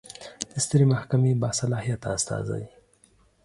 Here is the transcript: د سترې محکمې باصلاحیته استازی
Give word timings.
د 0.51 0.53
سترې 0.65 0.85
محکمې 0.93 1.31
باصلاحیته 1.41 2.07
استازی 2.17 2.63